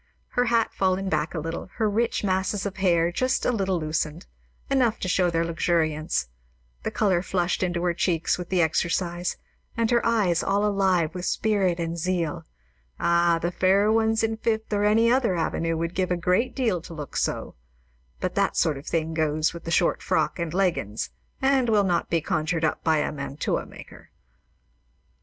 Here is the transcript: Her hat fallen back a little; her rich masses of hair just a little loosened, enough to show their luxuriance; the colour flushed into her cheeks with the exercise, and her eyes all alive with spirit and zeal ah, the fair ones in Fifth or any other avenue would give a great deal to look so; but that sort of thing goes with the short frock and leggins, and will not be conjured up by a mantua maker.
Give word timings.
Her 0.29 0.45
hat 0.45 0.73
fallen 0.73 1.09
back 1.09 1.35
a 1.35 1.39
little; 1.39 1.69
her 1.75 1.87
rich 1.87 2.23
masses 2.23 2.65
of 2.65 2.77
hair 2.77 3.11
just 3.11 3.45
a 3.45 3.51
little 3.51 3.79
loosened, 3.79 4.25
enough 4.67 4.97
to 5.01 5.07
show 5.07 5.29
their 5.29 5.45
luxuriance; 5.45 6.27
the 6.81 6.89
colour 6.89 7.21
flushed 7.21 7.61
into 7.61 7.83
her 7.83 7.93
cheeks 7.93 8.35
with 8.35 8.49
the 8.49 8.63
exercise, 8.63 9.37
and 9.77 9.91
her 9.91 10.03
eyes 10.03 10.41
all 10.41 10.65
alive 10.65 11.13
with 11.13 11.25
spirit 11.25 11.79
and 11.79 11.99
zeal 11.99 12.43
ah, 12.99 13.37
the 13.39 13.51
fair 13.51 13.91
ones 13.91 14.23
in 14.23 14.37
Fifth 14.37 14.73
or 14.73 14.85
any 14.85 15.11
other 15.11 15.35
avenue 15.35 15.77
would 15.77 15.93
give 15.93 16.09
a 16.09 16.17
great 16.17 16.55
deal 16.55 16.81
to 16.81 16.95
look 16.95 17.15
so; 17.15 17.53
but 18.19 18.33
that 18.33 18.57
sort 18.57 18.79
of 18.79 18.87
thing 18.87 19.13
goes 19.13 19.53
with 19.53 19.65
the 19.65 19.69
short 19.69 20.01
frock 20.01 20.39
and 20.39 20.51
leggins, 20.51 21.11
and 21.43 21.69
will 21.69 21.83
not 21.83 22.09
be 22.09 22.21
conjured 22.21 22.65
up 22.65 22.83
by 22.83 22.97
a 22.97 23.11
mantua 23.11 23.67
maker. 23.67 24.09